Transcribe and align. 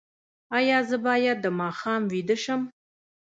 ایا 0.57 0.77
زه 0.89 0.97
باید 1.07 1.37
د 1.41 1.45
ماښام 1.61 2.01
ویده 2.13 2.37
شم؟ 2.43 2.61